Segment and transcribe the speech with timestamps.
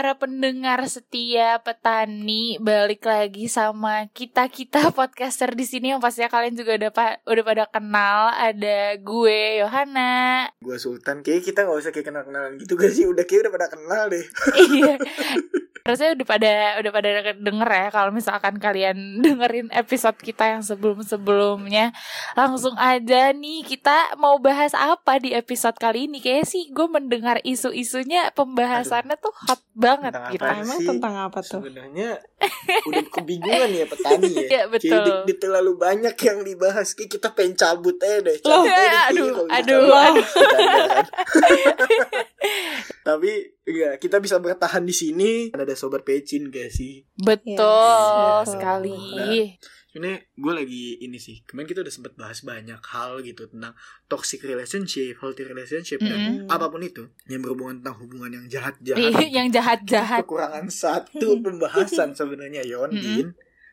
[0.00, 6.56] para pendengar setia petani balik lagi sama kita kita podcaster di sini yang pastinya kalian
[6.56, 8.32] juga udah pa udah pada kenal.
[8.32, 10.48] Ada gue Yohana.
[10.56, 11.20] Gue Sultan.
[11.20, 14.04] Kayak kita nggak usah kayak kenal kenalan gitu gak sih udah kayak udah pada kenal
[14.08, 14.24] deh.
[14.72, 14.96] Iya.
[15.84, 21.04] Rasanya udah pada udah pada denger ya kalau misalkan kalian dengerin episode kita yang sebelum
[21.04, 21.92] sebelumnya
[22.32, 26.24] langsung aja nih kita mau bahas apa di episode kali ini?
[26.24, 30.42] Kayak sih gue mendengar isu-isunya pembahasannya tuh hot banget Tentang gitu.
[30.42, 30.86] apa Emang sih?
[30.86, 31.58] tentang apa tuh?
[31.58, 32.10] sebenarnya
[32.82, 34.90] udah kebingungan ya petani ya Iya, betul.
[34.90, 38.70] Kayak di, di terlalu banyak yang dibahas kayak kita pengen cabut aja deh Loh, Cabut
[38.70, 39.90] aja aduh, aduh, cabut.
[39.90, 40.26] aduh.
[43.02, 43.30] Tapi
[43.64, 47.64] ya kita bisa bertahan di sini ada sobat pecin gak sih Betul
[48.40, 49.56] Yes, sekali.
[49.92, 53.74] Ini gue lagi ini sih kemarin kita udah sempat bahas banyak hal gitu tentang
[54.06, 56.46] toxic relationship healthy relationship dan Mm.
[56.46, 60.22] apa pun itu yang berhubungan tentang hubungan yang jahat jahat Ih, yang jahat-jahat.
[60.22, 63.02] kekurangan satu pembahasan sebenarnya Yon Mm-mm.
[63.02, 63.28] Din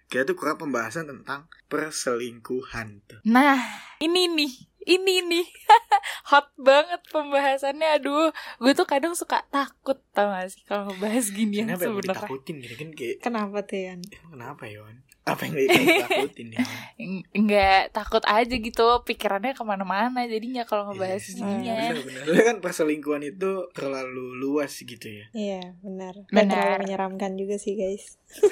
[0.07, 3.59] kita tuh kurang pembahasan tentang perselingkuhan tuh Nah,
[3.99, 4.53] ini nih,
[4.87, 5.47] ini nih.
[6.31, 7.99] Hot banget pembahasannya.
[7.99, 12.07] Aduh, gue tuh kadang suka takut tau gak sih kalau ngebahas kenapa yang sebenarnya.
[12.15, 13.59] ditakutin gitu kan kayak Kenapa?
[13.67, 14.95] "Eh, kenapa Yon
[15.27, 16.59] apa yang lagi kamu takutin ya
[17.03, 21.77] Eng- Enggak takut aja gitu pikirannya ke mana-mana jadinya kalau ngebahas Iya, ginian.
[21.91, 26.13] benar-benar Soalnya kan perselingkuhan itu terlalu luas gitu ya Iya benar.
[26.25, 26.55] Dan Benar.
[26.55, 28.15] terlalu menyeramkan juga sih guys.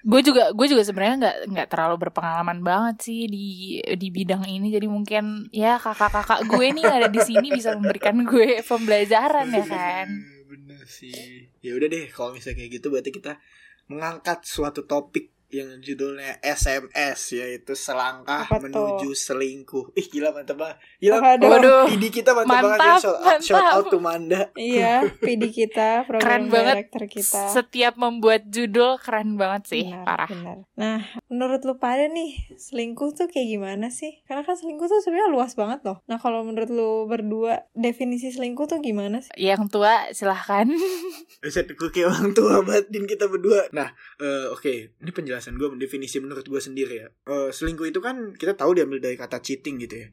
[0.00, 3.46] gue juga gue juga sebenarnya nggak nggak terlalu berpengalaman banget sih di
[3.82, 8.62] di bidang ini jadi mungkin ya kakak-kakak gue nih ada di sini bisa memberikan gue
[8.70, 10.06] pembelajaran ya kan
[10.46, 13.42] bener sih ya udah deh kalau misalnya kayak gitu berarti kita
[13.86, 18.68] mengangkat suatu topik yang judulnya SMS yaitu selangkah Apa tuh?
[18.68, 19.92] menuju selingkuh.
[19.92, 20.76] Ih gila mantap banget.
[20.98, 21.16] Gila.
[21.18, 21.48] Waduh.
[21.48, 21.84] Waduh.
[21.88, 22.84] Ide kita mantap, banget ya.
[22.84, 23.40] Mantap, Shout, mantap.
[23.42, 24.42] shout out to Manda.
[24.54, 26.74] iya, PD kita, Keren program banget.
[26.84, 27.42] director kita.
[27.50, 30.56] setiap membuat judul keren banget sih Benar, parah benar.
[30.74, 34.20] Nah, menurut lu pada nih, selingkuh tuh kayak gimana sih?
[34.22, 36.04] Karena kan selingkuh tuh sebenarnya luas banget loh.
[36.04, 39.32] Nah, kalau menurut lu berdua, definisi selingkuh tuh gimana sih?
[39.34, 40.66] yang tua silahkan
[41.48, 43.70] Set gue kayak orang tua batin kita berdua.
[43.70, 47.08] Nah, eh, oke, ini penjelasan gue definisi menurut gue sendiri ya.
[47.26, 50.08] Eh, selingkuh itu kan kita tahu diambil dari kata cheating gitu ya.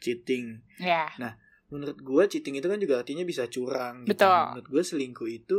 [0.00, 0.44] Cheating.
[0.80, 1.06] ya
[1.70, 4.18] menurut gue cheating itu kan juga artinya bisa curang gitu.
[4.18, 4.42] Betul.
[4.52, 5.56] menurut gue selingkuh itu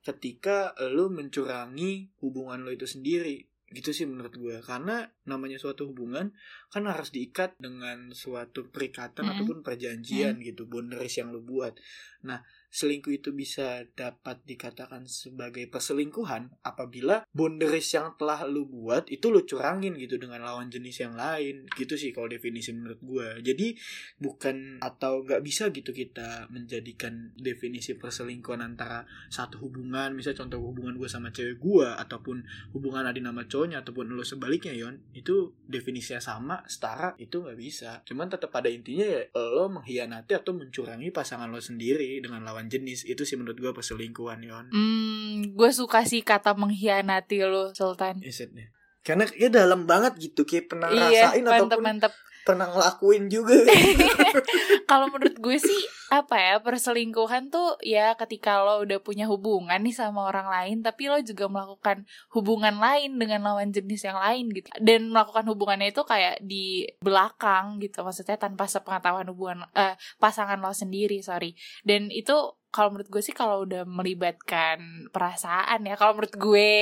[0.00, 6.34] ketika lo mencurangi hubungan lo itu sendiri gitu sih menurut gue karena namanya suatu hubungan
[6.74, 9.32] kan harus diikat dengan suatu perikatan Mm-mm.
[9.38, 11.78] ataupun perjanjian gitu boundaries yang lo buat
[12.26, 19.26] nah selingkuh itu bisa dapat dikatakan sebagai perselingkuhan apabila boundaries yang telah lu buat itu
[19.28, 21.66] lu curangin gitu dengan lawan jenis yang lain.
[21.74, 23.74] Gitu sih kalau definisi menurut gue jadi
[24.22, 30.94] bukan atau nggak bisa gitu kita menjadikan definisi perselingkuhan antara satu hubungan misalnya contoh hubungan
[30.94, 36.22] gue sama cewek gue ataupun hubungan adi nama cowoknya ataupun lo sebaliknya yon itu definisinya
[36.22, 38.00] sama setara itu nggak bisa.
[38.06, 43.06] Cuman tetap pada intinya ya lo mengkhianati atau mencurangi pasangan lo sendiri dengan lawan jenis.
[43.06, 44.66] Itu sih menurut gue perselingkuhan yon.
[44.74, 48.20] Hmm, gue suka sih kata mengkhianati lo Sultan.
[48.20, 48.74] Isetnya.
[49.00, 52.12] Karena ya dalam banget gitu kayak pernah iya ngerasain mantep ataupun mantep
[52.44, 53.52] pernah ngelakuin juga.
[54.90, 55.80] Kalau menurut gue sih
[56.10, 61.06] apa ya perselingkuhan tuh ya ketika lo udah punya hubungan nih sama orang lain tapi
[61.06, 62.02] lo juga melakukan
[62.34, 64.66] hubungan lain dengan lawan jenis yang lain gitu.
[64.80, 70.74] Dan melakukan hubungannya itu kayak di belakang gitu maksudnya tanpa sepengetahuan hubungan eh, pasangan lo
[70.74, 71.54] sendiri sorry.
[71.86, 72.34] Dan itu
[72.70, 76.78] kalau menurut gue sih kalau udah melibatkan perasaan ya kalau menurut gue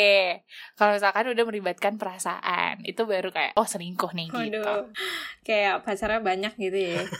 [0.76, 4.92] kalau misalkan udah melibatkan perasaan itu baru kayak oh selingkuh nih gitu Waduh,
[5.48, 7.02] kayak pacarnya banyak gitu ya.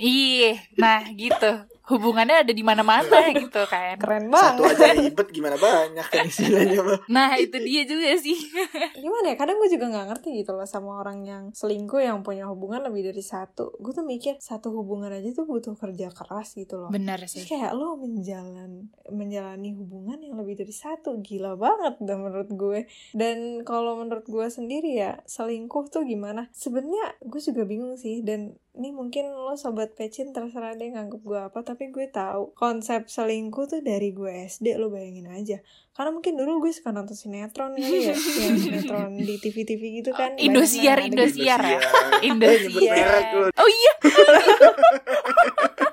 [0.00, 1.52] Iya, nah gitu.
[1.86, 3.94] Hubungannya ada di mana-mana gitu kan.
[3.96, 4.78] Keren satu banget.
[4.82, 8.34] aja ribet gimana banyak kan istilahnya mah Nah, itu dia juga sih.
[9.02, 12.50] Gimana ya, kadang gue juga gak ngerti gitu loh sama orang yang selingkuh yang punya
[12.50, 13.78] hubungan lebih dari satu.
[13.78, 16.90] Gue tuh mikir satu hubungan aja tuh butuh kerja keras gitu loh.
[16.90, 17.44] Bener Terus sih.
[17.46, 22.80] kayak lo menjalan menjalani hubungan yang lebih dari satu gila banget dah menurut gue
[23.12, 28.58] dan kalau menurut gue sendiri ya selingkuh tuh gimana sebenarnya gue juga bingung sih dan
[28.76, 33.64] ini mungkin lo sobat pecin terserah deh nganggep gue apa tapi gue tahu konsep selingkuh
[33.64, 35.58] tuh dari gue SD lo bayangin aja
[35.96, 40.36] karena mungkin dulu gue suka nonton sinetron kali ya yang sinetron di TV-TV gitu kan
[40.36, 41.80] banyak Indosiar, Indosiar ya?
[42.20, 43.52] Indosiar.
[43.56, 43.92] Oh iya.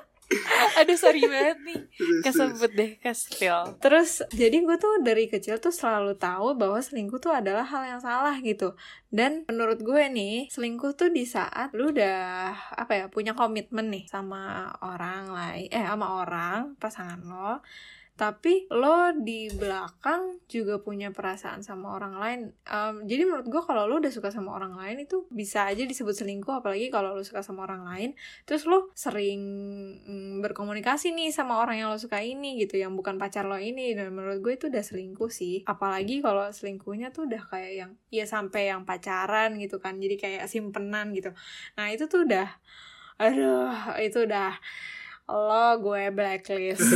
[0.80, 1.80] Aduh sorry banget nih.
[2.24, 3.78] Kesebut deh, kespil.
[3.78, 8.00] Terus jadi gue tuh dari kecil tuh selalu tahu bahwa selingkuh tuh adalah hal yang
[8.02, 8.74] salah gitu.
[9.08, 14.04] Dan menurut gue nih, selingkuh tuh di saat lu udah apa ya, punya komitmen nih
[14.10, 17.62] sama orang lain, eh sama orang, pasangan lo.
[18.14, 22.40] Tapi lo di belakang juga punya perasaan sama orang lain.
[22.70, 26.14] Um, jadi menurut gue kalau lo udah suka sama orang lain itu bisa aja disebut
[26.14, 28.10] selingkuh apalagi kalau lo suka sama orang lain.
[28.46, 29.42] Terus lo sering
[30.06, 33.98] mm, berkomunikasi nih sama orang yang lo suka ini gitu yang bukan pacar lo ini.
[33.98, 35.66] Dan menurut gue itu udah selingkuh sih.
[35.66, 39.98] Apalagi kalau selingkuhnya tuh udah kayak yang ya sampai yang pacaran gitu kan.
[39.98, 41.34] Jadi kayak simpenan gitu.
[41.74, 42.46] Nah itu tuh udah
[43.14, 43.70] aduh
[44.02, 44.58] itu udah
[45.26, 46.84] lo gue blacklist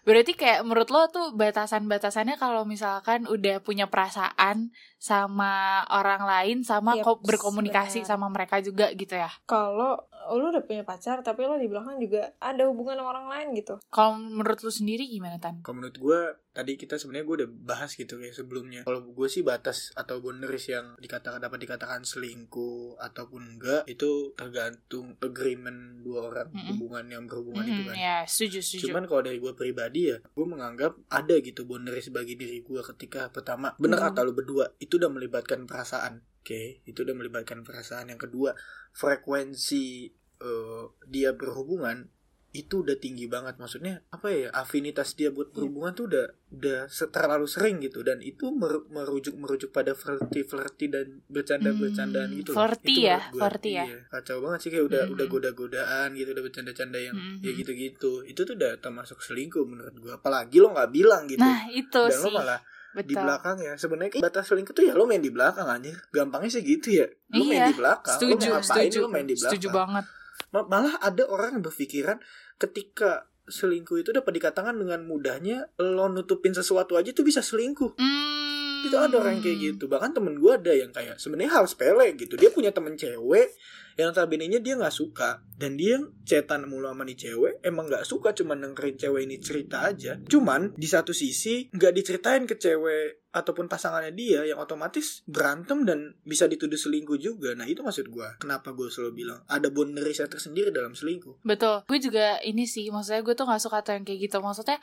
[0.00, 5.52] Berarti kayak menurut lo tuh batasan-batasannya kalau misalkan udah punya perasaan sama
[5.86, 8.08] orang lain sama Yep, ko- berkomunikasi benar.
[8.08, 9.28] sama mereka juga gitu ya.
[9.44, 10.00] kalau
[10.32, 13.74] lo udah punya pacar tapi lo di belakang juga ada hubungan sama orang lain gitu
[13.88, 15.60] Kalau menurut lo sendiri gimana Tan?
[15.60, 18.82] Kalau menurut gue tadi kita sebenarnya gue udah bahas gitu kayak sebelumnya.
[18.82, 25.14] Kalau gue sih batas atau boundaries yang dikatakan dapat dikatakan selingkuh ataupun enggak itu tergantung
[25.20, 26.74] agreement dua orang Mm-mm.
[26.74, 27.96] hubungan yang berhubungan itu Mm-mm, kan.
[27.96, 28.90] ya, setuju, setuju.
[28.90, 33.30] Cuman kalau dari gue pribadi ya, gue menganggap ada gitu boundaries bagi diri gue ketika
[33.30, 34.10] pertama bener Hmm.
[34.10, 36.82] kata lu berdua itu udah melibatkan perasaan, oke?
[36.82, 38.10] Itu udah melibatkan perasaan.
[38.10, 38.50] Yang kedua
[38.92, 40.10] frekuensi
[40.40, 42.08] eh, dia berhubungan
[42.50, 47.46] itu udah tinggi banget maksudnya apa ya afinitas dia buat berhubungan tuh udah udah terlalu
[47.46, 52.50] sering gitu dan itu mer- merujuk merujuk pada flirty flirty dan bercanda bercandaan Hmm, gitu
[52.50, 53.84] flirty Itu ya, gua, flirty ya.
[53.86, 55.14] iya, kacau banget sih kayak udah Hmm.
[55.14, 57.38] udah goda godaan gitu udah bercanda canda yang Hmm.
[57.38, 61.38] ya gitu gitu itu tuh udah termasuk selingkuh menurut gua apalagi lo nggak bilang gitu
[61.38, 62.24] Nah, itu dan sih.
[62.24, 62.58] lo malah
[62.98, 63.22] di Betul.
[63.22, 66.90] belakang ya sebenarnya batas selingkuh tuh ya lo main di belakang anjir gampangnya sih gitu
[66.90, 68.98] ya lo main Iya, di belakang Setuju, lo mau ngapain setuju.
[68.98, 70.06] lo main di belakang Setuju banget.
[70.50, 72.18] Ma- malah ada orang yang berpikiran
[72.56, 78.39] ketika selingkuh itu dapat dikatakan dengan mudahnya lo nutupin sesuatu aja tuh bisa selingkuh Hmm.
[78.86, 79.84] Itu ada orang kayak gitu.
[79.90, 82.34] Bahkan temen gue ada yang kayak sebenarnya hal sepele gitu.
[82.40, 83.52] Dia punya temen cewek
[83.98, 85.44] yang notabene dia nggak suka.
[85.60, 89.84] Dan dia cetan mulu sama nih cewek emang nggak suka cuman dengerin cewek ini cerita
[89.84, 90.16] aja.
[90.24, 96.18] Cuman di satu sisi nggak diceritain ke cewek ataupun pasangannya dia yang otomatis berantem dan
[96.26, 97.54] bisa dituduh selingkuh juga.
[97.54, 101.44] Nah itu maksud gue kenapa gue selalu bilang ada boundaries yang tersendiri dalam selingkuh.
[101.46, 101.86] Betul.
[101.86, 104.42] Gue juga ini sih, maksudnya gue tuh gak suka tuh yang kayak gitu.
[104.42, 104.82] Maksudnya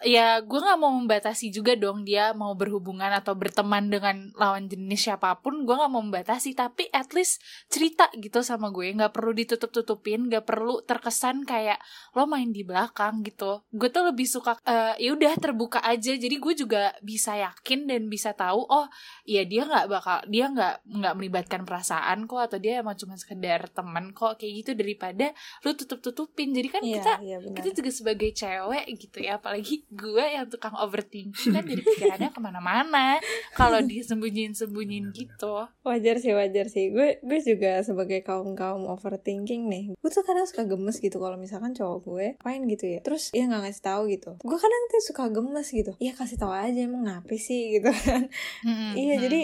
[0.00, 5.12] ya gue nggak mau membatasi juga dong dia mau berhubungan atau berteman dengan lawan jenis
[5.12, 8.88] siapa pun gue nggak mau membatasi tapi at least cerita gitu sama gue.
[8.96, 11.76] Nggak perlu ditutup tutupin nggak perlu terkesan kayak
[12.16, 13.60] lo main di belakang gitu.
[13.68, 16.16] Gue tuh lebih suka eh, ya udah terbuka aja.
[16.16, 18.86] Jadi gue juga bisa yakin dan bisa tahu oh
[19.28, 23.68] ya dia nggak bakal dia nggak nggak melibatkan perasaan kok atau dia emang cuma sekedar
[23.70, 25.32] teman kok kayak gitu daripada
[25.66, 29.84] lu tutup tutupin jadi kan iya kita benar kita juga sebagai cewek gitu ya apalagi
[29.90, 33.18] gue yang tukang overthinking kan jadi pikirannya ke mana-mana.
[33.58, 35.66] Kalau disembunyiin sembunyiin gitu.
[35.82, 36.94] Wajar sih wajar sih.
[36.94, 41.34] Gue gue juga sebagai kaum kaum overthinking nih gue tuh kadang suka gemes gitu kalau
[41.34, 43.00] misalkan cowok gue main gitu ya.
[43.02, 44.30] Terus ya nggak ngasih tahu gitu.
[44.38, 45.92] Gue kadang tuh suka gemes gitu.
[45.98, 48.30] Ya kasih tahu aja emang ngapain sih gitu kan.
[48.62, 49.22] Hmm, iya hmm.
[49.26, 49.40] jadi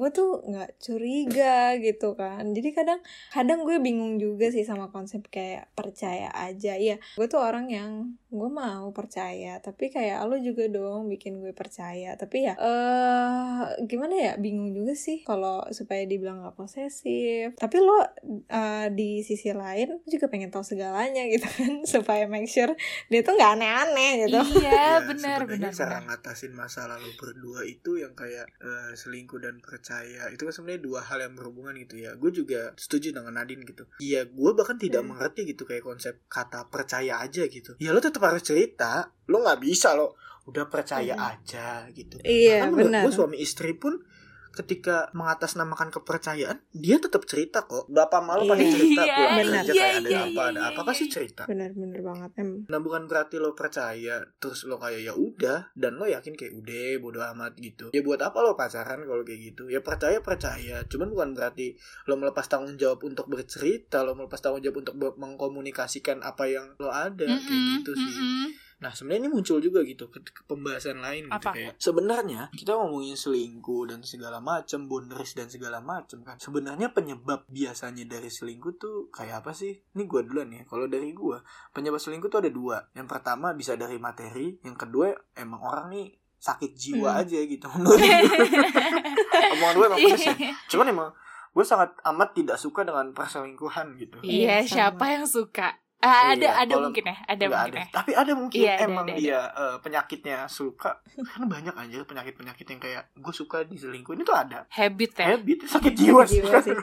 [0.00, 2.42] gue tuh nggak curiga gitu kan.
[2.56, 6.80] Jadi kadang kadang gue bingung juga sih sama konsep kayak percaya aja.
[6.80, 11.52] Ya gue tuh orang yang gue mau percaya tapi kayak lo juga dong bikin gue
[11.52, 12.14] percaya.
[12.14, 17.54] Tapi ya eh gimana ya bingung juga sih kalau supaya dibilang gak posesif.
[17.54, 17.98] Tapi lo
[18.46, 22.72] eh, di sisi lain juga pengen tahu segalanya gitu kan supaya make sure
[23.06, 24.38] dia tuh nggak aneh-aneh gitu.
[24.56, 29.58] Iya Ya, benar benar cara ngatasin masa lalu berdua itu yang kayak eh, selingkuh dan
[29.58, 32.14] percaya itu kan sebenarnya dua hal yang berhubungan gitu ya.
[32.14, 33.84] Gue juga setuju dengan Nadine gitu.
[33.98, 35.16] Iya gue bahkan tidak Hmm.
[35.16, 37.72] mengerti gitu kayak konsep kata percaya aja gitu.
[37.76, 41.30] Ya lo tetap harus cerita lo nggak bisa lo udah percaya Hmm.
[41.30, 44.02] aja gitu iya Bahkan menurut benar gue suami istri pun
[44.50, 48.74] ketika mengatasnamakan kepercayaan dia tetap cerita kok berapa malam pasti Iya.
[48.74, 50.88] cerita Iya, pulang iya, kerja iya, kayak ada iya, apa ada iya, apa iya.
[50.90, 55.70] pasti cerita benar-benar banget em Nah bukan berarti lo percaya terus lo kayak ya udah
[55.72, 57.84] dan lo yakin kayak udah bodo amat gitu.
[57.90, 59.62] Ya buat apa lo pacaran kalau kayak gitu?
[59.66, 60.82] Ya percaya percaya.
[60.84, 66.20] Cuman bukan berarti lo melepas tanggung jawab untuk bercerita, lo melepas tanggung jawab untuk mengkomunikasikan
[66.20, 68.12] apa yang lo ada kayak Mm-mm, gitu sih.
[68.12, 68.46] mm-mm.
[68.80, 71.52] Nah sebenarnya ini muncul juga gitu ke, ke pembahasan lain gitu Apa?
[71.52, 76.36] kayak sebenarnya kita ngomongin selingkuh dan segala macam, boundaries dan segala macam kan.
[76.36, 79.76] Sebenarnya penyebab biasanya dari selingkuh tuh kayak apa sih?
[79.90, 80.64] Ini gua duluan ya.
[80.64, 82.80] Kalau dari gua penyebab selingkuh tuh ada dua.
[82.92, 87.20] Yang pertama bisa dari materi, yang kedua emang orang nih sakit jiwa Hmm.
[87.20, 87.68] aja gitu.
[87.76, 88.00] Menurut.
[89.52, 90.34] Omongan gue emang pedes ya.
[90.68, 91.10] Cuman emang
[91.50, 94.22] gue sangat amat tidak suka dengan perselingkuhan gitu.
[94.22, 97.78] iya Iya, siapa yang suka Ah, Iya, ada ada kalau- mungkin ya, ada mungkin ada.
[97.78, 97.86] ya.
[97.92, 99.20] Tapi ada mungkin Iya, ada, emang ada, ada.
[99.20, 100.90] dia eh, penyakitnya suka.
[101.04, 104.64] Kan banyak aja penyakit-penyakit yang kayak gue suka diselingkuhin itu ada.
[104.70, 105.26] Habit ya.
[105.30, 106.40] Habit sakit jiwa sih.
[106.40, 106.72] Jiwa sih.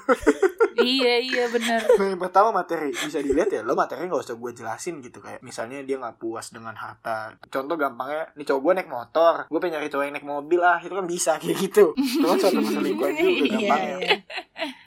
[0.79, 1.81] iya iya benar.
[1.89, 5.41] Nah, yang pertama materi bisa dilihat ya lo materi nggak usah gue jelasin gitu kayak
[5.41, 9.73] misalnya dia nggak puas dengan harta contoh gampangnya nih cowok gue naik motor gue pengen
[9.75, 13.11] nyari cowok yang naik mobil lah itu kan bisa kayak gitu itu kan suatu perselingkuhan
[13.11, 14.15] juga Iya, gampangnya iya.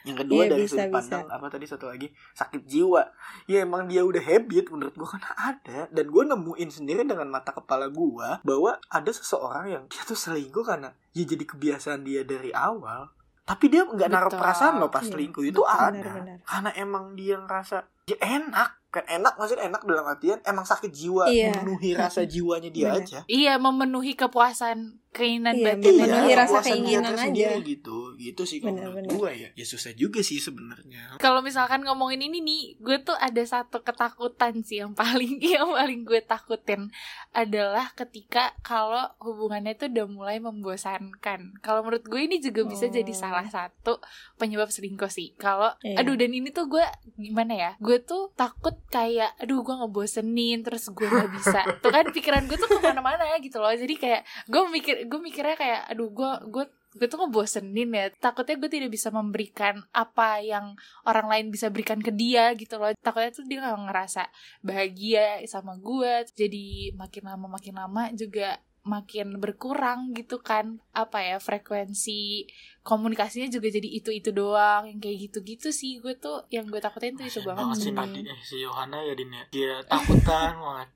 [0.03, 3.03] Yang kedua Iya, dari bisa, sudut pandang apa tadi satu lagi sakit jiwa.
[3.45, 5.87] Ya emang dia udah habit menurut gue kan ada.
[5.93, 10.65] Dan gue nemuin sendiri dengan mata kepala gue bahwa ada seseorang yang dia tuh selingkuh
[10.65, 13.13] karena ya jadi kebiasaan dia dari awal.
[13.45, 15.43] Tapi dia nggak naruh perasaan loh pas Iya, selingkuh.
[15.43, 15.91] Itu betul, ada.
[15.91, 16.39] benar-benar.
[16.47, 17.77] karena emang dia ngerasa
[18.11, 21.55] ya enak kan enak maksudnya enak dalam artian emang sakit jiwa Iya.
[21.55, 22.99] memenuhi rasa jiwanya dia Benar.
[23.01, 27.23] aja Iya memenuhi kepuasan keinginan Iya, batin memenuhi rasa keinginan aja.
[27.25, 29.07] sendiri gitu gitu sih kalau benar.
[29.07, 33.39] gue ya ya susah juga sih sebenarnya Kalau misalkan ngomongin ini nih, gue tuh ada
[33.41, 36.91] satu ketakutan sih yang paling yang paling gue takutin
[37.31, 41.59] adalah ketika kalau hubungannya tuh udah mulai membosankan.
[41.61, 42.93] Kalau menurut gue ini juga bisa Oh.
[42.93, 44.03] jadi salah satu
[44.35, 45.35] penyebab selingkuh sih.
[45.37, 46.01] Kalau Iya.
[46.01, 46.83] aduh dan ini tuh gue
[47.17, 47.71] gimana ya?
[47.79, 51.61] Gue tuh takut kayak aduh gue ngebosenin terus gue nggak bisa.
[51.83, 53.73] tuh kan pikiran gue tuh ke mana-mana gitu loh.
[53.73, 58.59] Jadi kayak gue mikir gue mikirnya kayak aduh gue gue gue tuh ngebosenin ya takutnya
[58.59, 60.75] gue tidak bisa memberikan apa yang
[61.07, 64.23] orang lain bisa berikan ke dia gitu loh takutnya tuh dia gak ngerasa
[64.59, 70.81] bahagia sama gue jadi makin lama makin lama juga makin berkurang gitu kan.
[70.97, 72.49] Apa ya frekuensi
[72.81, 76.01] komunikasinya juga jadi itu itu doang yang kayak gitu gitu sih.
[76.01, 79.13] Gue tuh yang gue takutin tuh itu banget banget sih tadi eh, si Yohana ya
[79.13, 79.45] Din ya?
[79.53, 80.89] Dia takutan banget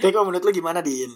[0.00, 1.12] Tapi kalau menurut lu gimana Din?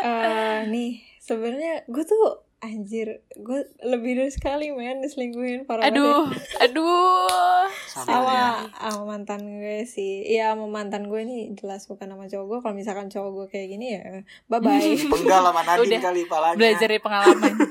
[0.00, 5.96] Eh, nih sebenarnya gue tuh anjir gue lebih dari sekali men diselingkuhin parah banget ya.
[5.96, 6.24] aduh
[6.64, 9.00] aduh Sama sama ya.
[9.00, 13.08] mantan gue sih iya sama mantan gue nih jelas bukan sama cowok gue kalau misalkan
[13.08, 14.04] cowok gue kayak gini ya
[14.46, 14.76] bye bye
[15.12, 16.00] Penggal sama Nadine Udah.
[16.02, 17.52] kali palanya belajar dari pengalaman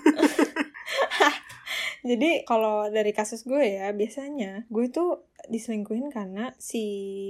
[1.99, 6.81] jadi kalau dari kasus gue ya biasanya gue tuh diselingkuhin karena si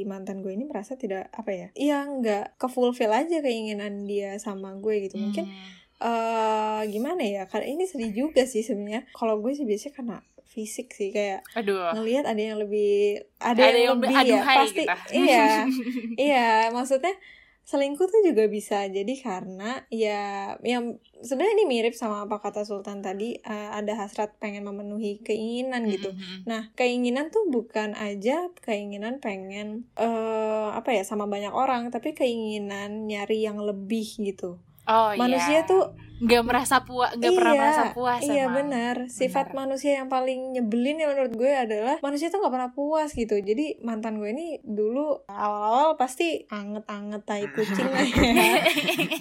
[0.05, 4.75] mantan gue ini merasa tidak apa ya iya nggak ke fulfill aja keinginan dia sama
[4.75, 5.77] gue gitu mungkin Hmm.
[5.99, 7.43] Eh gimana ya?
[7.45, 9.07] Karena ini sedih juga sih sebenarnya.
[9.11, 10.17] Kalau gue sih biasanya karena
[10.49, 11.93] fisik sih kayak aduh.
[11.93, 14.83] ngelihat ada yang lebih ada, Ada yang, yang lebih ya pasti.
[14.83, 14.95] kita.
[15.13, 15.47] iya.
[16.33, 17.13] Iya maksudnya
[17.61, 23.05] selingkuh tuh juga bisa jadi karena ya yang sebenarnya ini mirip sama apa kata Sultan
[23.05, 26.09] tadi eh, ada hasrat pengen memenuhi keinginan gitu.
[26.09, 26.49] Mhm.
[26.49, 33.05] nah keinginan tuh bukan aja keinginan pengen eh apa ya sama banyak orang tapi keinginan
[33.05, 34.57] nyari yang lebih gitu
[34.89, 35.69] oh manusia iya.
[35.69, 38.55] tuh nggak merasa puas nggak pernah Iya, merasa puas Iya emang.
[38.59, 38.95] benar.
[39.07, 43.39] Sifat manusia yang paling nyebelin ya menurut gue adalah manusia tuh nggak pernah puas gitu.
[43.39, 48.03] Jadi mantan gue ini dulu awal-awal pasti anget-anget tai kucing lah
[48.35, 48.51] ya.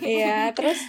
[0.02, 0.82] Iya, terus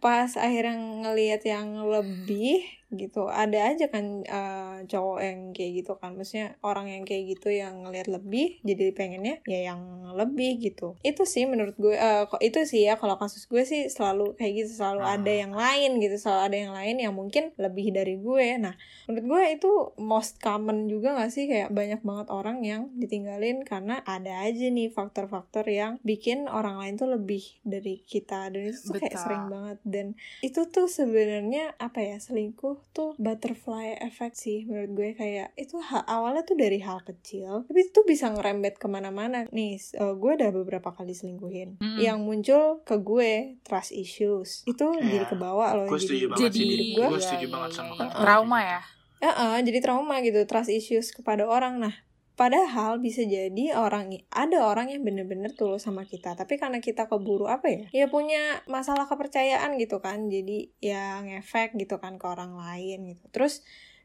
[0.00, 6.18] pas akhirnya ngelihat yang lebih gitu ada aja kan eh, cowok yang kayak gitu kan.
[6.18, 9.80] Maksudnya orang yang kayak gitu yang ngelihat lebih jadi pengennya ya yang
[10.10, 10.98] lebih gitu.
[11.06, 11.94] Itu sih menurut gue
[12.26, 15.14] kok itu sih ya kalau kasus gue sih selalu kayak gitu selalu Ah.
[15.14, 18.58] ada yang lain gitu selalu ada yang lain yang mungkin lebih dari gue.
[18.58, 18.74] Nah
[19.06, 19.70] menurut gue itu
[20.02, 21.46] most common juga gak sih?
[21.46, 26.98] Kayak banyak banget orang yang ditinggalin karena ada aja nih faktor-faktor yang bikin orang lain
[26.98, 28.50] tuh lebih dari kita.
[28.50, 33.98] Dan itu tuh kayak sering banget dan itu tuh sebenarnya apa ya selingkuh tuh butterfly
[34.00, 38.28] effect sih menurut gue kayak itu ha- awalnya tuh dari hal kecil tapi itu bisa
[38.28, 41.98] ngerembet ke mana-mana nih eh, gue udah beberapa kali selingkuhin Mm-mm.
[41.98, 45.28] yang muncul ke gue trust issues itu jadi Iya.
[45.28, 47.98] kebawa loh Gue setuju banget jadi sih gue Gue setuju iya, banget sama iya.
[48.00, 48.80] kata trauma ya
[49.20, 51.92] Eh, eh, jadi trauma gitu trust issues kepada orang nah
[52.40, 57.44] padahal bisa jadi orang ada orang yang bener-bener tulus sama kita tapi karena kita keburu
[57.44, 62.56] apa ya ya punya masalah kepercayaan gitu kan jadi ya ngefek gitu kan ke orang
[62.56, 63.28] lain gitu.
[63.28, 63.60] Terus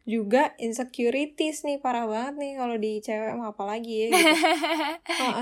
[0.05, 4.21] juga insecurities nih parah banget nih kalau di cewek mah apalagi ya gitu.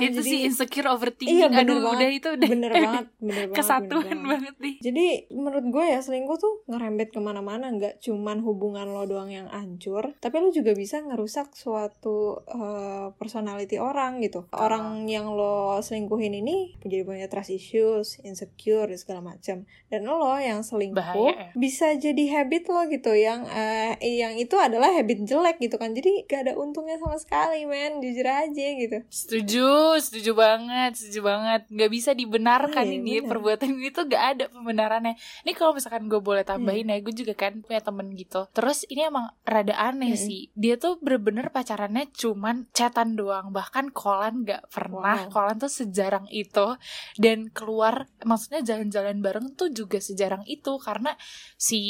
[0.01, 1.93] Itu jadi- sih insecure overthinking Iya, bener aduh banget.
[1.93, 4.31] udah itu udah bener banget bener banget kesatuan bener banget.
[4.33, 9.03] banget nih Jadi menurut gue ya selingkuh tuh ngerembet ke mana-mana nggak cuman hubungan lo
[9.03, 12.15] doang yang hancur, tapi lo juga bisa ngerusak suatu
[12.45, 14.47] eh, personality orang gitu.
[14.49, 19.57] Orang yang lo selingkuhin ini jadi punya trust issues, insecure dan segala macam.
[19.85, 21.45] Dan lo yang selingkuh Bahaya ya.
[21.53, 25.97] bisa jadi habit lo gitu yang eh, yang itu itu adalah habit jelek gitu kan
[25.97, 31.61] jadi gak ada untungnya sama sekali men jujur aja gitu Setuju, setuju banget, setuju banget.
[31.71, 33.29] Nggak bisa dibenarkan Iya, ini benar.
[33.33, 35.15] perbuatan itu gak ada pembenarannya.
[35.41, 38.45] Ini kalau misalkan gue boleh tambahin ya, gue juga kan punya temen gitu.
[38.51, 40.27] Terus ini emang rada aneh Mm-mm.
[40.27, 40.41] sih.
[40.53, 45.25] Dia tuh bener-bener pacarannya cuman chatan doang, bahkan kolan gak pernah.
[45.25, 45.31] Wow.
[45.31, 46.77] Kolan tuh sejarang itu
[47.17, 51.15] dan keluar, maksudnya jalan-jalan bareng tuh juga sejarang itu karena
[51.55, 51.81] si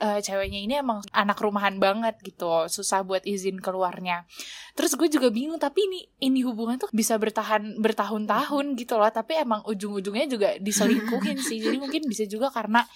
[0.00, 4.24] eh, ceweknya ini emang anak rumahan banget gitu, susah buat izin keluarnya.
[4.72, 9.36] Terus gue juga bingung tapi ini ini hubungan tuh bisa bertahan bertahun-tahun gitu loh tapi
[9.36, 12.86] emang ujung-ujungnya juga diselingkuhin sih jadi mungkin bisa juga karena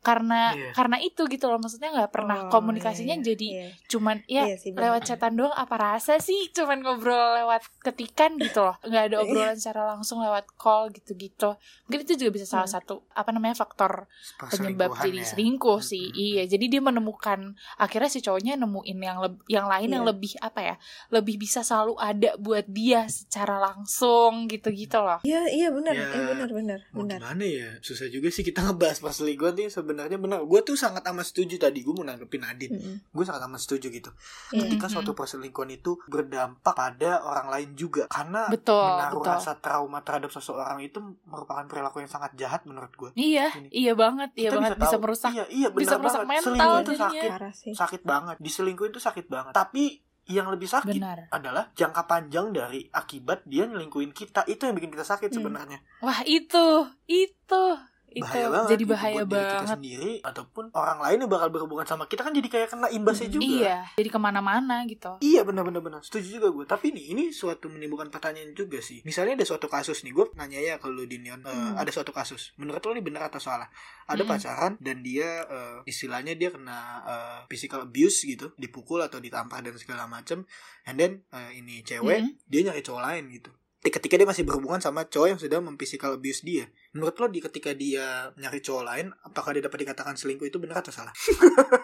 [0.00, 0.72] karena Iya.
[0.72, 3.26] karena itu gitu loh maksudnya nggak pernah Oh, komunikasinya iya, iya.
[3.26, 3.66] jadi Iya.
[3.86, 4.82] cuman ya Iya sih, benar.
[4.86, 9.54] lewat chatan doang apa rasa sih cuman ngobrol lewat ketikan gitu loh nggak ada obrolan
[9.54, 11.52] secara langsung lewat call gitu-gitu
[11.84, 12.76] mungkin itu juga bisa salah Hmm.
[12.76, 14.08] satu apa namanya faktor
[14.40, 15.26] penyebab jadi ya.
[15.26, 16.16] selingkuh sih Mm-mm.
[16.18, 17.40] iya jadi dia menemukan
[17.76, 20.10] akhirnya si cowoknya nemuin yang leb- yang lain yang Iya.
[20.10, 20.74] lebih apa ya
[21.10, 26.24] lebih bisa selalu ada buat dia secara langsung gitu-gitu loh Iya, iya benar, Ya, iya
[26.26, 27.18] benar, benar, Mau benar.
[27.18, 30.38] gimana ya Susah juga sih kita ngebahas perselingkuhan tuh sebenarnya benar.
[30.42, 32.70] Gue tuh sangat amat setuju tadi Gue mau nanggepin Adit.
[32.70, 33.10] Mm-mm.
[33.10, 34.10] Gue sangat amat setuju gitu.
[34.50, 34.62] Iya.
[34.62, 34.94] Ketika Mm-mm.
[34.96, 38.06] suatu perselingkuhan itu berdampak pada orang lain juga.
[38.06, 39.32] Karena betul menaruh betul.
[39.32, 43.68] rasa trauma terhadap seseorang itu merupakan perilaku yang sangat jahat menurut gue iya Ini.
[43.68, 44.70] iya banget iya Kita banget.
[44.76, 46.30] bisa, tahu- merusak Iya, iya bisa merusak banget.
[46.30, 47.30] mental Selingkuh itu sakit.
[47.74, 48.36] Sakit banget.
[48.38, 49.52] Diselingkuhin itu sakit banget.
[49.52, 49.84] Tapi
[50.26, 51.26] yang lebih sakit benar.
[51.28, 54.44] adalah jangka panjang dari akibat dia nyelingkuhin kita.
[54.44, 55.38] Itu yang bikin kita sakit Hmm.
[55.40, 55.78] sebenarnya.
[55.98, 56.66] Wah itu
[57.04, 57.62] itu
[58.10, 59.70] itu bahaya banget jadi gitu bahaya buat diri kita banget.
[59.72, 63.36] sendiri ataupun orang lain yang bakal berhubungan sama kita kan jadi kayak kena imbasnya Hmm,
[63.36, 63.46] juga.
[63.46, 65.10] Iya jadi ke mana-mana gitu.
[65.20, 66.00] Iya benar-benar benar.
[66.00, 69.00] Setuju juga gue tapi nih ini suatu menimbulkan pertanyaan juga sih.
[69.02, 71.74] Misalnya ada suatu kasus nih gue nanya ya ke lu Dinion Eh, Hmm.
[71.74, 72.52] ada suatu kasus.
[72.56, 73.70] Menurut lo ini benar atau salah?
[74.04, 74.30] Ada Hmm.
[74.30, 78.50] pacaran dan dia eh, istilahnya dia kena eh, physical abuse gitu.
[78.54, 80.42] Dipukul atau ditampar dan segala macem.
[80.82, 82.34] And then eh, ini cewek Hmm.
[82.44, 83.50] dia nyari cowok lain gitu
[83.82, 87.72] ketika dia masih berhubungan sama cowok yang sudah memphysical abuse dia menurut lo di ketika
[87.72, 91.16] dia nyari cowok lain apakah dia dapat dikatakan selingkuh itu benar atau salah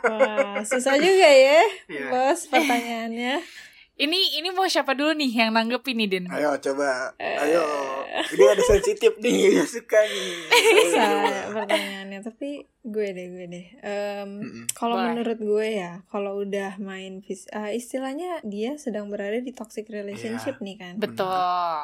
[0.05, 2.07] Wah, susah juga ya, Iya.
[2.09, 3.35] bos pertanyaannya.
[3.97, 7.49] ini ini mau siapa dulu nih yang nanggepin nih Din Ayo coba, Eh.
[7.49, 7.65] ayo.
[8.29, 10.37] Ini ada sensitif nih, ya suka nih.
[10.85, 11.33] Susah coba.
[11.57, 13.67] pertanyaannya, tapi gue deh, gue deh.
[13.83, 14.71] Mm-mm.
[14.73, 19.87] kalau menurut gue ya, kalau udah main fis eh, istilahnya dia sedang berada di toxic
[19.87, 20.95] relationship nih kan.
[20.97, 21.27] betul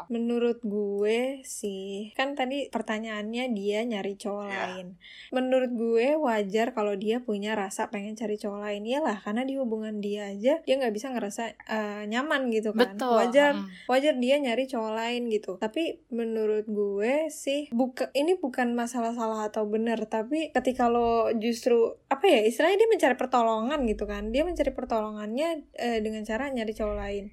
[0.08, 4.54] Menurut gue sih, kan tadi pertanyaannya dia nyari cowok Iya.
[4.56, 4.86] lain.
[5.30, 8.82] Menurut gue wajar kalau dia punya rasa pengen cari cowok lain.
[8.82, 12.94] Iyalah, karena di hubungan dia aja dia nggak bisa ngerasa eh, nyaman gitu kan.
[12.94, 13.66] betul Wajar Mm.
[13.84, 19.44] wajar dia nyari cowok lain gitu tapi menurut gue sih buka ini bukan masalah salah
[19.44, 24.28] atau benar tapi ketika lo justru apa ya istilahnya dia mencari pertolongan gitu kan.
[24.28, 25.48] Dia mencari pertolongannya
[25.80, 27.24] eh, dengan cara nyari cowok lain.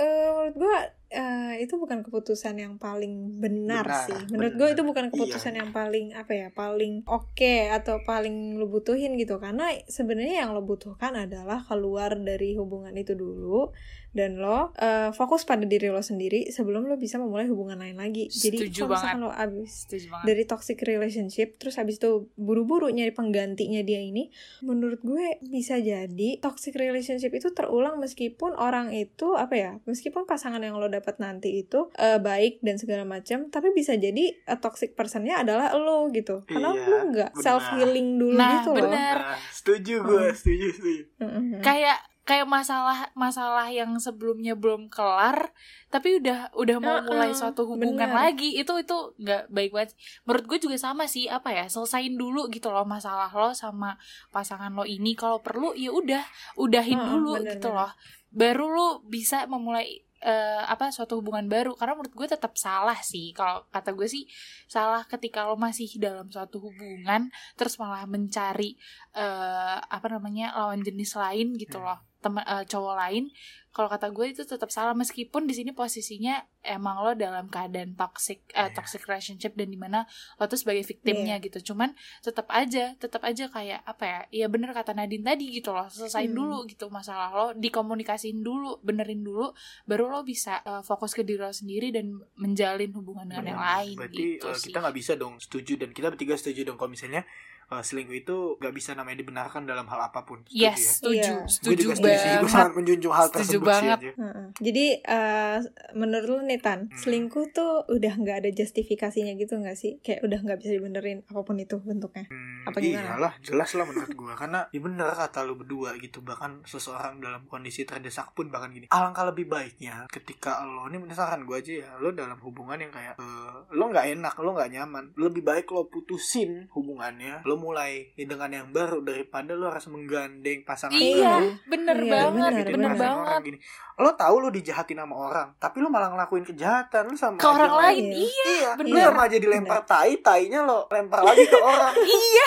[0.00, 0.76] Eh, menurut gue
[1.12, 4.20] eh, itu bukan keputusan yang paling benar, Benar, sih.
[4.32, 5.60] Menurut gue itu bukan keputusan Iya.
[5.62, 9.36] yang paling apa ya paling oke atau paling lo butuhin gitu.
[9.36, 13.70] Karena sebenarnya yang lo butuhkan adalah keluar dari hubungan itu dulu
[14.12, 18.28] dan lo eh, fokus pada diri lo sendiri sebelum lo bisa memulai hubungan lain lagi.
[18.28, 19.88] Jadi kalau misalkan lo abis
[20.24, 24.28] dari toxic relationship terus habis itu buru-buru nyari penggantinya dia ini,
[24.60, 30.60] menurut gue bisa jadi toxic relationship itu terulang meskipun orang itu apa ya, meskipun pasangan
[30.60, 34.94] yang lo dapat nanti itu eh, baik dan segala macam, tapi bisa jadi eh, toxic
[34.94, 36.46] personnya adalah lo gitu.
[36.46, 38.78] Karena Iya, lo nggak self healing dulu Nah, gitu loh.
[38.78, 39.16] benar.
[39.18, 40.32] Nah, setuju gue, Hmm.
[40.32, 41.02] setuju, setuju.
[41.18, 41.58] Mm-mm.
[41.60, 45.50] kayak kayak masalah masalah yang sebelumnya belum kelar
[45.90, 48.14] tapi udah udah mau Heeh, mulai suatu hubungan bener.
[48.14, 52.46] lagi itu itu nggak baik banget menurut gue juga sama sih apa ya selesain dulu
[52.46, 53.98] gitu loh masalah lo sama
[54.30, 56.22] pasangan lo ini kalau perlu ya udah
[56.56, 57.74] udahin Heeh, dulu bener, gitu bener.
[57.74, 57.92] loh
[58.30, 61.74] baru lo bisa memulai eh, apa suatu hubungan baru.
[61.74, 63.34] Karena menurut gue tetap salah sih.
[63.34, 64.24] Kalau kata gue sih
[64.70, 68.78] salah ketika lo masih dalam suatu hubungan terus malah mencari
[69.12, 71.92] eh apa namanya lawan jenis lain gitu Hmm.
[71.92, 73.26] loh teman eh, cowok lain
[73.72, 78.44] kalau kata gue itu tetap salah meskipun di sini posisinya emang lo dalam keadaan toxic
[78.52, 78.68] Iya.
[78.70, 80.04] toxic relationship dan di mana
[80.36, 81.42] lo tuh sebagai victimnya Iya.
[81.42, 85.72] gitu cuman tetap aja tetap aja kayak apa ya ya bener kata Nadine tadi gitu
[85.72, 86.36] loh selesain Hmm.
[86.36, 91.40] dulu gitu masalah lo dikomunikasiin dulu benerin dulu baru lo bisa eh, fokus ke diri
[91.40, 95.40] lo sendiri dan menjalin hubungan dengan yang lain Berarti gitu sih kita nggak bisa dong
[95.40, 97.24] setuju dan kita bertiga setuju dong kalau misalnya
[97.68, 100.42] eh, selingkuh itu gak bisa namanya dibenarkan dalam hal apa pun.
[100.42, 100.90] Setuju Yes, ya?
[100.92, 101.32] setuju, Iya.
[101.34, 102.28] Gue setuju juga setuju sih.
[102.28, 102.52] Gue banget.
[102.52, 103.82] sangat menjunjung hal Setuju tersebut banget.
[103.82, 103.90] sih.
[104.02, 104.10] aja.
[104.18, 104.46] Heeh.
[104.60, 105.58] Jadi eh,
[105.92, 106.96] menurut lu nih Tan, Hmm.
[106.96, 109.92] selingkuh tuh udah nggak ada justifikasinya gitu nggak sih?
[109.98, 112.24] Kayak udah nggak bisa dibenerin apa pun itu bentuknya.
[112.24, 113.04] Hmm, Apa gimana?
[113.12, 117.42] iyalah, jelas lah menurut gue Karena ya bener kata lu berdua gitu Bahkan seseorang dalam
[117.44, 121.90] kondisi terdesak pun bahkan gini Alangkah lebih baiknya ketika lo Ini misalkan gue aja ya
[121.96, 125.86] Lo dalam hubungan yang kayak eh, Lo nggak enak, lo nggak nyaman Lebih baik lo
[125.86, 131.96] putusin hubungannya Lo mulai dengan yang baru Daripada lo harus menggandeng pasangan Iya, baru bener
[131.98, 133.20] Iya, banget, bener, gitu, bener banget.
[133.22, 133.58] orang gini.
[133.94, 137.72] Lo tahu lo dijahatin sama orang, tapi lo malah ngelakuin kejahatan lo sama Ke orang
[137.78, 138.16] lain, Iya.
[138.16, 138.44] iya.
[138.48, 139.04] Iya, lo bener.
[139.04, 141.92] sama aja dilempar tai, tainya lo lempar lagi ke orang.
[142.08, 142.46] Iya.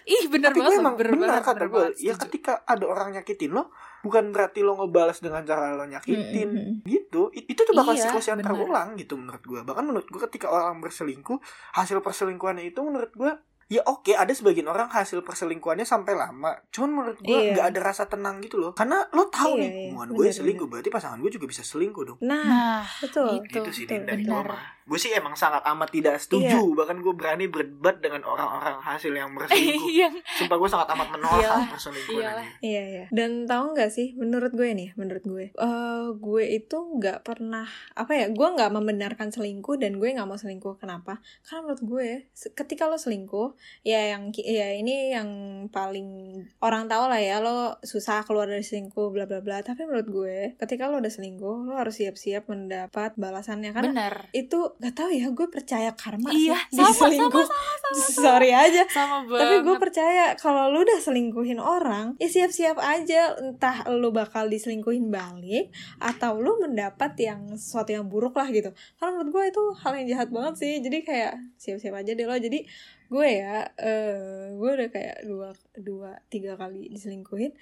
[0.00, 1.86] Ih, bener Tapi banget, emang bener benar banget, kata bener gue.
[2.00, 3.68] Ya ketika ada orang nyakitin lo,
[4.00, 6.48] bukan berarti lo ngebalas dengan cara lo nyakitin.
[6.48, 6.72] Mm-mm.
[6.82, 7.28] Gitu.
[7.30, 8.50] I- Itu tuh bakal Iya, siklus yang bener.
[8.50, 9.60] terulang gitu menurut gue.
[9.60, 11.36] Bahkan menurut gue ketika orang berselingkuh,
[11.72, 13.30] hasil perselingkuhannya itu menurut gue
[13.68, 16.56] Ya oke, ada sebagian orang hasil perselingkuhannya sampai lama.
[16.68, 17.52] Cuman menurut gue Iya.
[17.52, 18.72] nggak ada rasa tenang gitu loh.
[18.72, 21.60] Karena lo tahu Iya, nih, iya, hubungan gue bener, selingkuh, berarti pasangan gue juga bisa
[21.60, 22.18] selingkuh dong.
[22.22, 23.28] Nah, Nah, betul.
[23.38, 23.52] itu.
[23.54, 24.48] gitu sih betul, dari benar.
[24.48, 24.60] gue.
[24.88, 26.48] Gue sih emang sangat amat tidak setuju.
[26.56, 26.72] Iya.
[26.74, 29.84] Bahkan gue berani berdebat dengan orang-orang hasil yang berselingkuh.
[30.00, 32.44] yang Sumpah gue sangat amat menolak Iyalah, perselingkuhan iyalah.
[32.56, 32.64] ini.
[32.64, 33.04] Iya iya.
[33.10, 38.16] Dan tahu nggak sih, menurut gue nih, menurut gue, eh gue itu nggak pernah apa
[38.16, 40.80] ya, gue nggak membenarkan selingkuh dan gue nggak mau selingkuh.
[40.80, 41.20] Kenapa?
[41.42, 42.08] Karena menurut gue,
[42.56, 45.28] ketika lo selingkuh, ya yang ya ini yang
[45.70, 49.60] paling orang tahu lah ya, lo susah keluar dari selingkuh, bla bla bla.
[49.62, 53.70] Tapi menurut gue, ketika lo udah selingkuh, lo harus siap-siap mendapat balasannya.
[53.74, 54.14] Karena bener.
[54.32, 57.46] itu nggak tahu ya, gue percaya karma Iya, sih sama, selingkuh.
[57.46, 58.82] sama, Sorry aja.
[58.88, 59.40] Sama banget.
[59.42, 65.08] Tapi gue percaya kalau lu udah selingkuhin orang, ya siap-siap aja entah lu bakal diselingkuhin
[65.08, 68.70] balik atau lu mendapat yang sesuatu yang buruk lah gitu.
[68.98, 70.72] Karena menurut gue itu hal yang jahat banget sih.
[70.80, 72.36] Jadi kayak siap-siap aja deh lo.
[72.36, 72.64] Jadi
[73.08, 77.52] gue ya, eh gue udah kayak dua dua tiga kali diselingkuhin.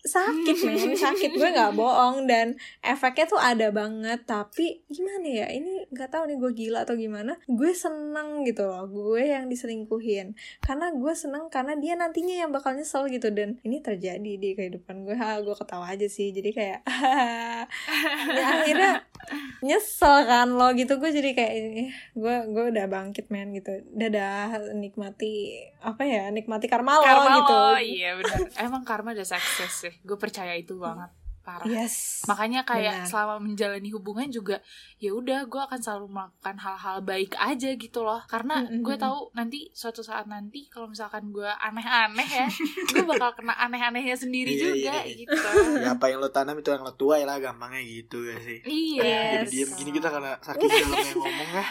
[0.00, 1.36] Sakit men sakit.
[1.36, 4.24] Gue nggak bohong dan efeknya tuh ada banget.
[4.24, 7.36] Tapi gimana ya ini nggak tahu nih gue gila atau gimana.
[7.44, 10.32] Gue seneng gitu loh gue yang diselingkuhin.
[10.64, 13.28] Karena gue seneng karena dia nantinya yang bakal nyesel gitu.
[13.28, 15.16] Dan ini terjadi di kehidupan gue.
[15.20, 16.32] Ha gue ketawa aja sih.
[16.32, 16.80] Jadi kayak
[18.40, 19.04] ya akhirnya
[19.60, 24.72] nyesel kan lo gitu gue jadi kayak eh, gue gue udah bangkit men gitu dadah
[24.72, 28.48] nikmati apa ya nikmati karma lo karma gitu lo, iya bener.
[28.56, 29.94] Emang karma udah sukses sih.
[30.02, 31.12] Gue percaya itu banget.
[31.52, 31.66] Parah.
[31.66, 33.08] yes Makanya kayak Benar.
[33.08, 34.56] selama menjalani hubungan juga
[34.96, 38.22] ya udah gue akan selalu melakukan hal-hal baik aja gitu loh.
[38.24, 42.46] Karena Mm, mm, gue tahu nanti suatu saat nanti kalau misalkan gue aneh-aneh ya,
[42.90, 45.16] gue bakal kena aneh-anehnya sendiri Iya, juga iya, iya.
[45.16, 45.36] gitu.
[45.80, 48.60] Ya apa yang lo tanam itu yang lo tuai lah gampangnya gitu ya sih.
[48.62, 49.42] Iya.
[49.42, 51.64] Jadi diam gini kita karena sakit dalam yang ngomong ya.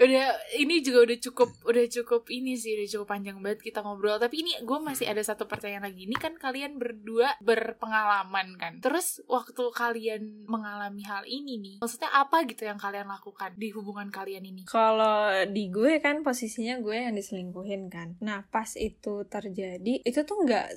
[0.00, 4.16] Udah ini juga udah cukup udah cukup ini sih udah cukup panjang banget kita ngobrol.
[4.16, 6.08] Tapi ini gue masih ada satu pertanyaan lagi.
[6.08, 8.80] Ini kan kalian berdua berpengalaman kan?
[8.80, 14.08] Terus waktu kalian mengalami hal ini nih maksudnya apa gitu yang kalian lakukan di hubungan
[14.08, 14.64] kalian ini?
[14.64, 18.16] Kalau di gue kan posisinya gue yang diselingkuhin kan.
[18.24, 20.68] Nah pas itu terjadi itu tuh nggak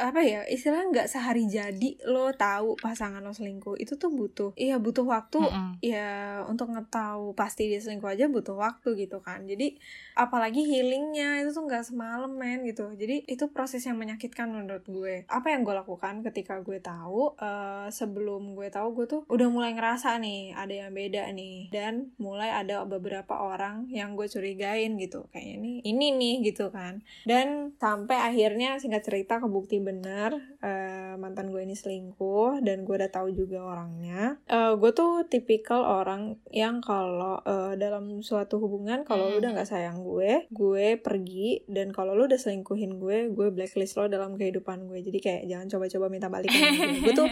[0.00, 3.76] apa ya istilah nggak sehari jadi lo tahu pasangan lo selingkuh.
[3.76, 5.36] Itu tuh butuh iya butuh waktu.
[5.44, 5.76] Mm-mm.
[5.84, 9.46] ya untuk ngetahu pasti dia selingkuh aja butuh waktu gitu kan.
[9.46, 9.78] Jadi
[10.14, 12.90] apalagi healingnya itu tuh nggak semalam men gitu.
[12.94, 15.26] Jadi itu proses yang menyakitkan menurut gue.
[15.30, 19.74] Apa yang gue lakukan ketika gue tahu eh, sebelum gue tahu gue tuh udah mulai
[19.74, 21.72] ngerasa nih ada yang beda nih.
[21.72, 25.26] Dan mulai ada beberapa orang yang gue curigain gitu.
[25.34, 27.00] Kayaknya nih ini nih gitu kan.
[27.24, 33.10] Dan sampai akhirnya singkat cerita kebukti bener eh, mantan gue ini selingkuh dan gue udah
[33.10, 34.36] tahu juga orangnya.
[34.46, 39.68] Eh, gue tuh tipikal orang yang kalau eh, dalam suatu hubungan kalau lu udah nggak
[39.68, 44.86] sayang gue gue pergi dan kalau lu udah selingkuhin gue gue blacklist lo dalam kehidupan
[44.88, 44.98] gue.
[45.00, 47.28] Jadi kayak jangan coba-coba minta balikan sama gue gue tuh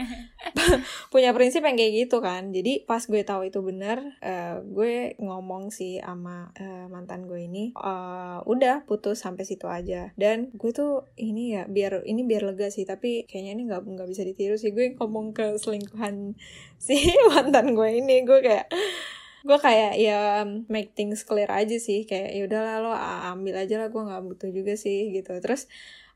[1.12, 2.50] punya prinsip yang kayak gitu kan.
[2.50, 7.72] Jadi pas gue tahu itu bener eh, gue ngomong sih sama eh, mantan gue ini
[7.76, 10.10] eh, udah putus sampai situ aja.
[10.16, 14.08] Dan gue tuh ini ya biar ini biar lega sih tapi kayaknya ini nggak nggak
[14.08, 14.72] bisa ditiru sih.
[14.72, 16.34] Gue ngomong ke selingkuhan
[16.82, 16.98] si
[17.30, 18.66] mantan gue ini gue kayak
[19.46, 22.04] gue kayak ya make things clear aja sih.
[22.08, 22.90] Kayak ya udahlah lo
[23.34, 25.30] ambil aja lah gue nggak butuh juga sih gitu.
[25.42, 25.66] Terus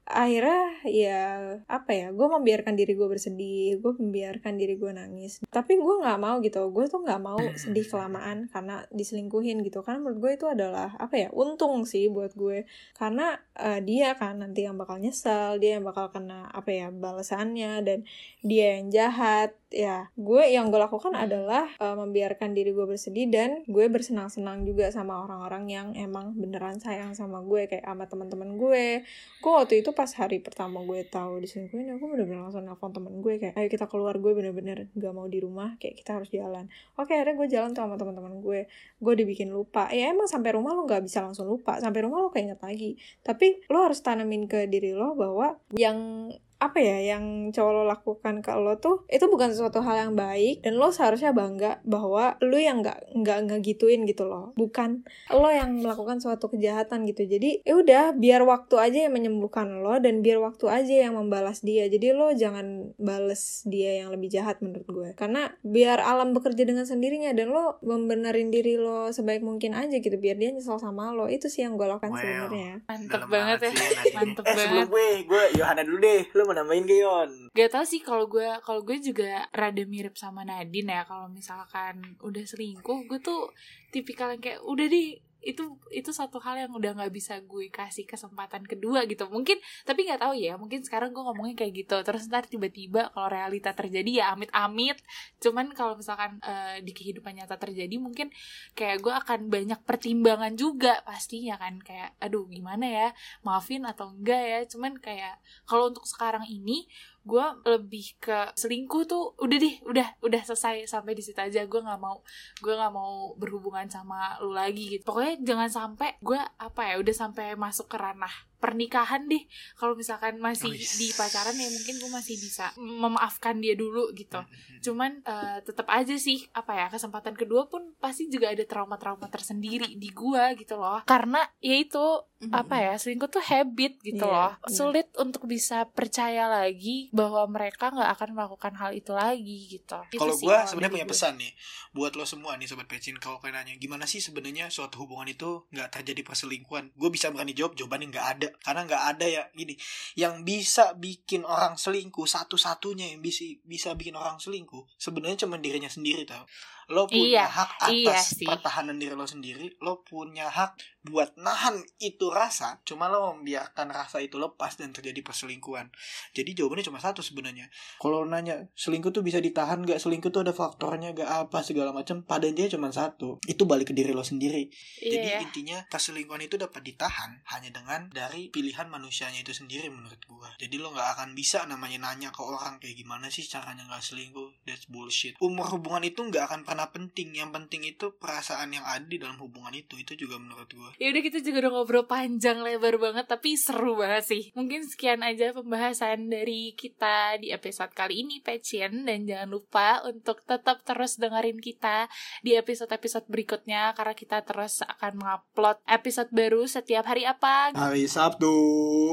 [0.06, 1.22] akhirnya ya
[1.66, 5.42] apa ya gue membiarkan diri gue bersedih gue membiarkan diri gue nangis.
[5.50, 9.82] Tapi gue nggak mau gitu gue tuh nggak mau sedih kelamaan karena diselingkuhin gitu.
[9.82, 12.70] Karena menurut gue itu adalah apa ya untung sih buat gue.
[12.94, 17.82] Karena uh, dia kan nanti yang bakal nyesel dia yang bakal kena apa ya balasannya
[17.82, 17.98] dan
[18.46, 19.58] dia yang jahat.
[19.74, 24.94] Ya gue yang gue lakukan adalah uh, membiarkan diri gue bersedih dan gue bersenang-senang juga
[24.94, 29.02] sama orang-orang yang emang beneran sayang sama gue kayak sama teman-teman gue.
[29.42, 33.40] Gue waktu itu pas hari pertama gue tahu diselingkuhin aku bener-bener langsung nelfon temen gue
[33.40, 36.68] kayak ayo kita keluar gue bener-bener gak mau di rumah kayak kita harus jalan.
[37.00, 38.68] Oke akhirnya gue jalan sama teman-teman gue.
[39.00, 39.88] Gue dibikin lupa.
[39.88, 41.80] Ya emang sampai rumah lo nggak bisa langsung lupa.
[41.80, 43.00] Sampai rumah lo keinget lagi.
[43.24, 48.40] Tapi lo harus tanamin ke diri lo bahwa yang apa ya yang cowok lo lakukan
[48.40, 52.56] ke lo tuh itu bukan sesuatu hal yang baik dan lo seharusnya bangga bahwa lo
[52.56, 57.60] yang nggak nggak nggak gituin gitu loh bukan lo yang melakukan suatu kejahatan gitu jadi
[57.62, 61.86] ya udah biar waktu aja yang menyembuhkan lo dan biar waktu aja yang membalas dia
[61.86, 66.88] jadi lo jangan bales dia yang lebih jahat menurut gue karena biar alam bekerja dengan
[66.88, 71.28] sendirinya dan lo membenerin diri lo sebaik mungkin aja gitu biar dia nyesel sama lo
[71.28, 72.22] itu sih yang gue lakukan Wow.
[72.22, 73.72] sebenarnya Mantep Dalam banget ya.
[74.16, 74.88] Mantep eh, sebelum banget.
[74.88, 76.22] gue, gue Yohana dulu deh.
[76.46, 77.30] Mau nambahin ke Yon?
[77.50, 82.14] Gak tau sih kalau gue kalau gue juga rada mirip sama Nadine ya kalau misalkan
[82.22, 83.50] udah selingkuh gue tuh
[83.90, 88.02] tipikal yang kayak udah deh itu itu satu hal yang udah nggak bisa gue kasih
[88.02, 89.30] kesempatan kedua gitu.
[89.30, 91.96] Mungkin tapi nggak tahu ya mungkin sekarang gue ngomongnya kayak gitu.
[92.02, 94.98] Terus ntar tiba-tiba kalau realita terjadi ya amit-amit.
[95.38, 98.34] Cuman kalau misalkan eh, di kehidupan nyata terjadi mungkin
[98.74, 101.78] kayak gue akan banyak pertimbangan juga pastinya kan.
[101.78, 103.08] Kayak aduh gimana ya?
[103.46, 104.60] Maafin atau enggak ya?
[104.66, 106.90] Cuman kayak kalau untuk sekarang ini
[107.26, 111.80] gue lebih ke selingkuh tuh udah deh udah udah selesai sampai di situ aja gue
[111.82, 112.22] nggak mau
[112.62, 115.02] gue nggak mau berhubungan sama lu lagi gitu.
[115.02, 119.44] Pokoknya jangan sampai gue apa ya udah sampai masuk ke ranah pernikahan deh.
[119.74, 120.96] Kalau misalkan masih Oh, yes.
[120.96, 124.40] di pacaran ya mungkin gue masih bisa memaafkan dia dulu gitu.
[124.82, 129.94] Cuman eh, tetap aja sih apa ya kesempatan kedua pun pasti juga ada trauma-trauma tersendiri
[129.94, 131.00] di gua gitu loh.
[131.02, 132.02] Karena ya itu
[132.46, 134.52] apa ya selingkuh tuh habit gitu Iya, loh.
[134.58, 134.68] iya.
[134.68, 139.96] sulit untuk bisa percaya lagi bahwa mereka nggak akan melakukan hal itu lagi gitu.
[140.06, 141.12] Itu Kalau gue sebenarnya punya gue.
[141.12, 141.52] pesan nih
[141.90, 145.64] buat lo semua nih sobat pecin kalau kalian nanya gimana sih sebenarnya suatu hubungan itu
[145.70, 146.92] nggak terjadi perselingkuhan?
[146.92, 149.74] Gue bisa berani jawab jawabannya nggak ada karena nggak ada ya gini
[150.18, 155.88] yang bisa bikin orang selingkuh satu-satunya yang bisa bisa bikin orang selingkuh sebenarnya cuma dirinya
[155.88, 156.44] sendiri tau
[156.86, 158.46] lo punya Iya, hak iya atas sih.
[158.46, 164.18] pertahanan diri lo sendiri lo punya hak buat nahan itu rasa cuma lo membiarkan rasa
[164.18, 165.90] itu lepas dan terjadi perselingkuhan.
[166.34, 167.70] Jadi jawabannya cuma satu sebenarnya.
[168.02, 171.94] Kalau lo nanya selingkuh tuh bisa ditahan gak selingkuh tuh ada faktornya gak apa segala
[171.94, 172.26] macam.
[172.26, 173.38] Pada intinya cuma satu.
[173.46, 174.66] Itu balik ke diri lo sendiri.
[174.98, 175.10] Iya.
[175.14, 175.38] Jadi ya.
[175.42, 180.50] intinya perselingkuhan itu dapat ditahan hanya dengan dari pilihan manusianya itu sendiri menurut gua.
[180.58, 184.66] Jadi lo nggak akan bisa namanya nanya ke orang kayak gimana sih caranya nggak selingkuh?
[184.66, 185.38] That's bullshit.
[185.38, 189.40] Umur hubungan itu nggak akan pernah penting yang penting itu perasaan yang ada di dalam
[189.40, 193.26] hubungan itu itu juga menurut gua Ya udah kita juga udah ngobrol panjang lebar banget
[193.28, 194.42] tapi seru banget sih.
[194.52, 200.44] Mungkin sekian aja pembahasan dari kita di episode kali ini Pecien dan jangan lupa untuk
[200.44, 202.10] tetap terus dengerin kita
[202.44, 207.70] di episode-episode berikutnya karena kita terus akan mengupload episode baru setiap hari apa?
[207.72, 208.52] hari Sabtu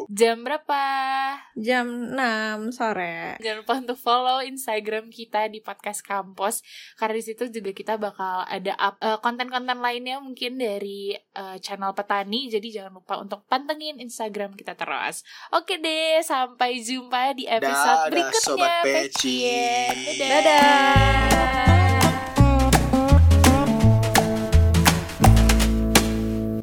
[0.10, 0.84] Jam berapa?
[1.54, 1.86] jam
[2.17, 6.65] 6 sore Jangan lupa untuk follow Instagram kita di podcast kampus
[6.97, 11.94] karena di situ juga kita bakal ada up eh, konten-konten lainnya mungkin dari eh, channel
[11.94, 12.50] petani.
[12.50, 15.22] Jadi jangan lupa untuk pantengin Instagram kita terus.
[15.54, 18.42] Oke deh, sampai jumpa di episode Dadah, berikutnya.
[18.42, 19.38] Sobat Peci.
[20.18, 20.42] Dadah.
[20.42, 21.92] dadah